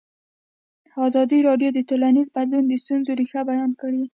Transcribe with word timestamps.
ازادي 1.07 1.39
راډیو 1.47 1.69
د 1.73 1.79
ټولنیز 1.89 2.27
بدلون 2.35 2.63
د 2.67 2.73
ستونزو 2.83 3.11
رېښه 3.19 3.41
بیان 3.49 3.71
کړې. 3.81 4.01